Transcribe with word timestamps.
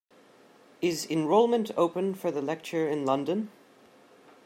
Is 0.81 1.05
enrolment 1.05 1.69
open 1.77 2.15
for 2.15 2.31
the 2.31 2.41
lecture 2.41 2.87
in 2.89 3.05
London? 3.05 3.51